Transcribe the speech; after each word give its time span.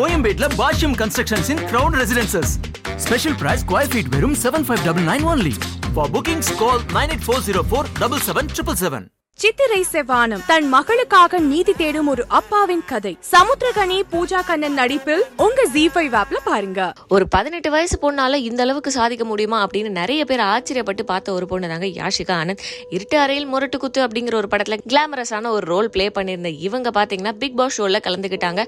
கோயம்பேட்ல 0.00 0.46
Bashyam 0.56 0.94
constructions 1.00 1.48
in 1.52 1.62
crown 1.66 1.96
residences 2.00 2.52
special 2.98 3.36
price 3.40 3.62
square 3.64 3.90
feet 3.90 4.10
வெறும் 4.14 4.36
seven 4.42 4.64
five 4.66 4.82
double 4.86 5.06
nine 5.08 5.24
only 5.26 5.52
for 5.94 6.10
bookings 6.14 6.52
call 6.60 6.82
nine 6.94 7.10
eight 7.10 7.24
four 7.26 7.42
zero 7.46 7.62
four 7.70 7.88
double 8.00 8.22
seven 8.28 8.48
triple 8.52 8.78
seven 8.78 9.06
Chithirai 9.42 9.78
Sevvanam. 9.92 10.40
தன் 10.48 10.66
மகளுக்காக 10.72 11.38
நீதி 11.50 11.72
தேடும் 11.76 12.08
ஒரு 12.12 12.22
அப்பாவின் 12.38 12.82
கதை. 12.90 13.12
சமுத்திரகனி 13.30 13.98
பூஜா 14.12 14.40
கண்ணன் 14.48 14.76
நடிப்பில் 14.78 15.22
உங்க 15.44 15.64
G 15.74 15.84
five 15.94 16.14
ஆப்ல 16.20 16.38
பாருங்க. 16.48 16.80
ஒரு 17.14 17.24
பதினெட்டு 17.34 17.70
வயசு 17.74 17.96
பொண்ணால 18.02 18.40
இந்த 18.48 18.60
அளவுக்கு 18.64 18.90
சாதிக்க 18.96 19.24
முடியுமா 19.30 19.58
அப்படின்னு 19.66 19.90
நிறைய 20.00 20.24
பேர் 20.30 20.42
ஆச்சரியப்பட்டு 20.48 21.04
பார்த்த 21.12 21.32
ஒரு 21.36 21.46
பொண்ணு 21.52 21.70
தாங்க 21.72 21.88
யாஷிகா 22.00 22.34
ஆனந்த். 22.40 22.64
இருட்டு 22.96 23.18
அறையில் 23.18 23.46
முரட்டு 23.52 23.78
குத்து 23.84 24.02
அப்படிங்கிற 24.06 24.36
ஒரு 24.40 24.50
படத்துல 24.54 24.78
கிளாமரஸான 24.92 25.52
ஒரு 25.56 25.66
ரோல் 25.72 25.88
ப்ளே 25.94 26.08
பண்ணியிருந்த 26.18 26.52
இவங்க 26.66 26.92
பாத்தீங்கன்னா 26.98 27.32
பிக் 27.44 27.56
பாஸ் 27.60 27.80
ஷோல 27.80 28.02
கலந்துக்கிட்டாங்க 28.08 28.64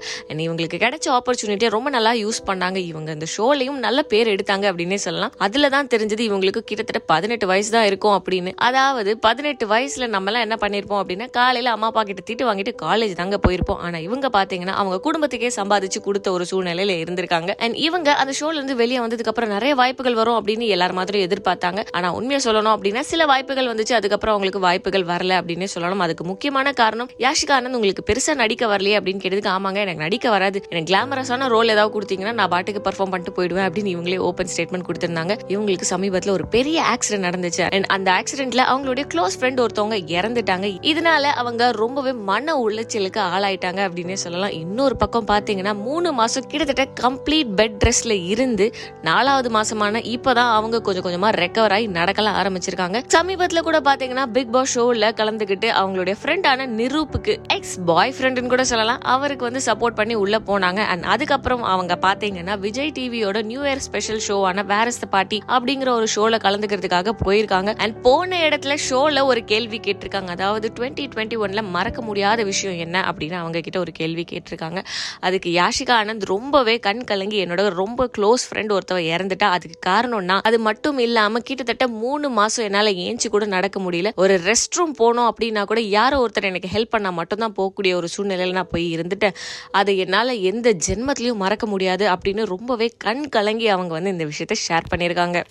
இவங்களுக்கு 0.47 0.79
கிடைச்ச 0.85 1.05
ஆப்பர்ச்சுனிட்டியை 1.17 1.71
ரொம்ப 1.77 1.91
நல்லா 1.97 2.13
யூஸ் 2.23 2.41
பண்ணாங்க. 2.49 2.81
இவங்க 2.93 3.17
இந்த 3.19 3.29
ஷோலையும் 3.35 3.79
நல்ல 3.85 3.99
பேர் 4.15 4.33
எடுத்தாங்க 4.35 4.65
அப்படின்னே 4.71 4.99
சொல்லலாம். 5.05 5.35
அதுல 5.49 5.73
தான் 5.75 5.91
தெரிஞ்சது 5.93 6.25
இவங்களுக்கு 6.31 6.63
கிட்டத்தட்ட 6.71 7.03
பதினெட்டு 7.13 7.51
வயசு 7.53 7.71
தான் 7.77 7.87
இருக்கும் 7.91 8.17
அப்படின்னு. 8.19 8.53
அதாவது 8.69 9.13
பதினெட்டு 9.29 9.67
வயசுல 9.75 10.11
நம்மளாம் 10.17 10.45
என்ன 10.47 10.61
பண்ணியிருப்போம் 10.63 11.01
அப்படின்னா 11.03 11.27
காலையில் 11.39 11.71
அம்மா 11.75 11.87
அப்பா 11.87 12.03
கிட்ட 12.03 12.21
திட்டு 12.29 12.47
வாங்கிட்டு 12.49 12.73
காலேஜ் 12.81 13.13
தாங்க 13.21 13.39
போயிருப்போம். 13.47 13.79
ஆனால் 13.85 14.01
இவங்க 14.01 14.29
பார்த்தீங்கன்னா 14.37 14.75
அவங்க 14.81 14.99
குடும்பத்துக்கே 15.07 15.51
சம்பாதிச்சு 15.59 16.01
கொடுத்த 16.03 16.31
ஒரு 16.31 16.45
சூழ்நிலையில 16.51 16.93
இருந்திருக்காங்க. 17.03 17.51
அண்ட் 17.57 17.75
இவங்க 17.75 18.13
அந்த 18.13 18.33
ஷோல 18.39 18.53
இருந்து 18.53 18.75
வெளியே 18.75 18.99
வந்ததுக்கு 18.99 19.31
அப்புறம் 19.33 19.49
நிறைய 19.49 19.75
வாய்ப்புகள் 19.75 20.13
வரும் 20.13 20.37
அப்படின்னு 20.39 20.67
எல்லார் 20.67 20.93
மாதிரியும் 20.93 21.27
எதிர்பார்த்தாங்க. 21.29 21.83
ஆனால் 21.91 22.11
உண்மையை 22.11 22.41
சொல்லணும் 22.45 22.73
அப்படின்னா 22.75 22.99
சில 22.99 23.25
வாய்ப்புகள் 23.25 23.69
வந்துச்சு. 23.73 23.93
அதுக்கப்புறம் 23.93 24.35
அவங்களுக்கு 24.35 24.59
வாய்ப்புகள் 24.59 25.05
வரல 25.05 25.37
அப்படின்னு 25.41 25.67
சொல்லணும். 25.75 26.03
அதுக்கு 26.07 26.23
முக்கியமான 26.23 26.71
காரணம் 26.71 27.09
யாஷிகா 27.19 27.55
ஆனந்த் 27.57 27.77
உங்களுக்கு 27.79 28.13
பெருசாக 28.13 28.35
நடிக்க 28.35 28.67
வரலையே 28.67 28.97
அப்படின்னு 28.99 29.23
கேட்டதுக்கு 29.23 29.53
ஆமாங்க 29.55 29.75
எனக்கு 29.75 30.03
நடிக்க 30.03 30.29
வராது. 30.29 30.61
எனக்கு 30.69 30.93
கிளாமரஸான 30.93 31.47
ரோல் 31.47 31.67
ஏதாவது 31.67 31.93
கொடுத்தீங்கன்னா 31.95 32.33
நான் 32.33 32.49
பாட்டுக்கு 32.49 32.89
பர்ஃபார்ம் 32.89 33.13
பண்ணிட்டு 33.13 33.35
போயிடுவேன் 33.37 33.67
அப்படின்னு 33.67 33.93
இவங்களே 33.95 34.17
ஓப்பன் 34.17 34.51
ஸ்டேட்மெண்ட் 34.55 34.87
கொடுத்திருந்தாங்க. 34.89 35.35
இவங்களுக்கு 35.47 35.81
சமீபத்தில் 35.81 36.33
ஒரு 36.33 36.47
பெரிய 36.47 36.83
ஆக்சிடென்ட் 36.93 37.27
நடந்துச்சு. 37.29 37.63
அண்ட் 37.73 37.85
அந்த 37.85 38.11
ஆக்சிடென்ட்ல 38.11 38.63
அவங்களுடைய 38.71 39.05
க்ளோஸ் 39.13 39.37
ஃப்ரெண்ட் 39.39 39.61
ஒருத்தவங்க 39.65 39.97
இறந்துட்டாங்க. 40.17 40.52
இதனால 40.61 41.21
அவங்க 41.21 41.71
ரொம்பவே 41.71 42.11
மன 42.11 42.55
உளைச்சலுக்கு 42.55 43.17
ஆளாயிட்டாங்க 43.17 43.81
அப்படின்னே 43.87 44.13
சொல்லலாம். 44.13 44.51
இன்னொரு 44.51 44.95
பக்கம் 44.95 45.27
பாத்தீங்கன்னா 45.27 45.75
மூணு 45.75 46.11
மாசம் 46.11 46.47
கிட்டத்தட்ட 46.47 47.09
கம்ப்ளீட் 47.09 47.47
பெட் 47.55 47.89
ரெஸ்ட்ல 47.89 48.25
இருந்து 48.25 48.75
நாலாவது 49.01 49.49
மாசமான 49.49 50.15
இப்பதான் 50.15 50.51
அவங்க 50.53 50.81
கொஞ்சம் 50.81 51.03
கொஞ்சமா 51.03 51.25
ரெக்கவர் 51.25 51.71
ஆகி 51.71 51.87
நடக்கலாம் 51.87 52.35
ஆரம்பிச்சிருக்காங்க. 52.35 53.03
சமீபத்துல 53.13 53.59
கூட 53.59 53.79
பாத்தீங்கன்னா 53.79 54.25
பிக் 54.25 54.51
பாஸ் 54.51 54.79
ஷோல 54.79 54.81
கலந்துக்கிட்டு 54.83 55.71
அவங்களுடைய 55.81 56.15
ஃப்ரெண்டான 56.23 56.67
நிரூப்புக்கு 56.79 57.37
எக்ஸ் 57.47 57.79
பாய் 57.85 58.13
ஃப்ரெண்டுன்னு 58.19 58.47
கூட 58.47 58.63
சொல்லலாம். 58.63 58.99
அவருக்கு 58.99 59.51
வந்து 59.51 59.61
சப்போர்ட் 59.65 59.95
பண்ணி 59.95 60.13
உள்ள 60.15 60.39
போனாங்க. 60.39 60.77
அண்ட் 60.77 61.03
அதுக்கப்புறம் 61.03 61.63
அவங்க 61.63 61.97
பாத்தீங்கன்னா 62.01 62.59
விஜய் 62.59 62.91
டிவியோட 62.95 63.43
நியூ 63.43 63.61
இயர் 63.61 63.75
ஸ்பெஷல் 63.75 64.21
ஷோவான 64.27 64.63
வேரஸ்த 64.63 65.05
பாட்டி 65.09 65.41
அப்படிங்கிற 65.47 65.89
ஒரு 65.89 66.07
ஷோல 66.15 66.41
கலந்துக்கிறதுக்காக 66.41 67.11
போயிருக்காங்க. 67.25 67.77
அண்ட் 67.77 68.01
போன 68.01 68.37
இடத்துல 68.37 68.77
ஷோல 68.89 69.25
ஒரு 69.25 69.43
கேள்வி 69.43 69.79
கேட்டிருக்காங்க. 69.79 70.32
அதாவது 70.33 70.71
டுவெண்ட்டி 70.79 71.05
டுவெண்ட்டி 71.13 71.37
ஒன்ல 71.43 71.61
மறக்க 71.69 72.01
முடியாத 72.01 72.43
விஷயம் 72.43 72.77
என்ன 72.77 72.99
அப்படின்னு 72.99 73.33
அவங்க 73.33 73.59
கிட்ட 73.59 73.79
ஒரு 73.79 73.91
கேள்வி 73.91 74.25
கேட்டிருக்காங்க. 74.31 74.79
அதுக்கு 75.19 75.49
யாஷிகா 75.49 75.93
ஆனந்த் 76.01 76.25
ரொம்பவே 76.25 76.79
கண் 76.79 77.03
கலங்கி 77.03 77.45
என்னோட 77.45 77.69
ரொம்ப 77.69 78.09
க்ளோஸ் 78.17 78.45
ஃப்ரெண்ட் 78.49 78.77
ஒருத்தவ 78.77 78.99
இறந்துட்டா. 79.11 79.49
அதுக்கு 79.55 79.89
காரணம்னா 79.89 80.39
அது 80.41 80.59
மட்டும் 80.59 80.97
இல்லாம 80.97 81.39
கிட்டத்தட்ட 81.39 81.87
மூணு 81.87 82.29
மாசம் 82.29 82.65
என்னால 82.65 82.89
ஏஞ்சி 82.89 83.29
கூட 83.29 83.45
நடக்க 83.45 83.79
முடியல. 83.79 84.11
ஒரு 84.15 84.39
ரெஸ்ட் 84.45 84.75
ரூம் 84.75 84.95
போனோம் 84.99 85.29
அப்படின்னா 85.29 85.63
கூட 85.63 85.79
யாரோ 85.79 86.25
ஒருத்தர் 86.25 86.43
எனக்கு 86.43 86.69
ஹெல்ப் 86.73 86.89
பண்ணா 86.89 87.09
மட்டும்தான் 87.09 87.55
போகக்கூடிய 87.57 87.93
ஒரு 87.93 88.07
சூழ்நிலையில 88.17 88.51
நான் 88.51 88.67
போய் 88.71 88.95
இருந்துட்டேன். 88.95 89.33
அதை 89.71 89.97
என்னால 89.97 90.33
எந்த 90.33 90.75
ஜென்மத்திலயும் 90.87 91.41
மறக்க 91.43 91.65
முடியாது 91.67 92.09
அப்படின்னு 92.09 92.45
ரொம்பவே 92.45 92.93
கண் 92.97 93.29
கலங்கி 93.29 93.67
அவங்க 93.67 93.93
வந்து 93.93 94.09
இந்த 94.09 94.25
விஷயத்த 94.25 94.55
ஷேர் 94.67 94.91
பண்ணியிருக்காங்க. 94.95 95.43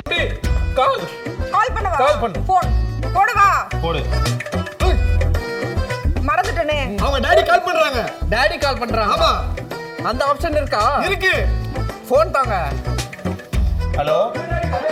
கால் 0.74 1.00
கால் 1.50 1.72
பண்ணவா? 1.74 1.96
கால் 1.96 2.20
பண்ணு. 2.20 2.38
போன் 2.46 2.70
போடவா? 3.14 3.48
போடு. 3.82 4.00
அவங்க 6.98 7.20
டாடி 7.20 7.46
கால் 7.46 7.62
பண்றாங்க. 7.62 8.00
டாடி 8.30 8.58
கால் 8.58 8.78
பண்றாங்க 8.78 9.14
ஆமா. 9.14 9.32
அந்த 10.02 10.26
ஆப்ஷன் 10.26 10.56
இருக்கா? 10.56 11.02
இருக்கு. 11.04 11.46
போன் 12.08 12.30
தாங்க. 12.30 12.68
ஹலோ 13.92 14.18